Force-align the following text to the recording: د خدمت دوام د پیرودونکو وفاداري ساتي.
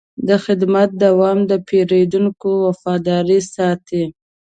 د 0.27 0.29
خدمت 0.43 0.89
دوام 1.03 1.37
د 1.49 1.51
پیرودونکو 1.67 2.49
وفاداري 2.65 3.39
ساتي. 3.55 4.03